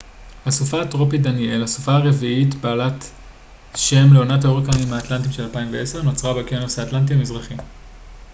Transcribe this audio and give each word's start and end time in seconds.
הסופה 0.45 0.81
הטרופית 0.81 1.21
דניאל 1.21 1.63
הסופה 1.63 1.91
הרביעית 1.91 2.55
בעלת 2.55 3.11
שם 3.75 4.13
לעונת 4.13 4.45
ההוריקנים 4.45 4.93
האטלנטיים 4.93 5.31
של 5.31 5.43
2010 5.43 6.01
נוצרה 6.01 6.33
באוקיינוס 6.33 6.79
האטלנטי 6.79 7.13
המזרחי 7.13 7.55